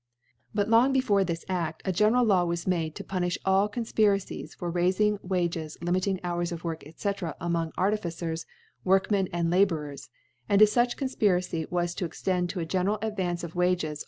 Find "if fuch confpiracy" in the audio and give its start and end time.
10.63-11.67